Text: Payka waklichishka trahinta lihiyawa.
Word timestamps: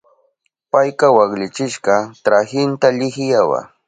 Payka 0.71 1.07
waklichishka 1.17 1.95
trahinta 2.25 2.87
lihiyawa. 2.97 3.59